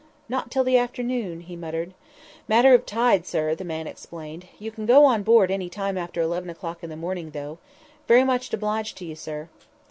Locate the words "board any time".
5.21-5.95